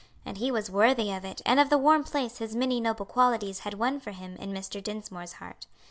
And 0.25 0.39
he 0.39 0.49
was 0.49 0.71
worthy 0.71 1.11
of 1.11 1.23
it 1.23 1.43
and 1.45 1.59
of 1.59 1.69
the 1.69 1.77
warm 1.77 2.03
place 2.03 2.39
his 2.39 2.55
many 2.55 2.81
noble 2.81 3.05
qualities 3.05 3.59
had 3.59 3.75
won 3.75 3.99
for 3.99 4.13
him 4.13 4.35
in 4.37 4.51
Mr. 4.51 4.81
Dinsmore's 4.81 5.33
heart. 5.33 5.67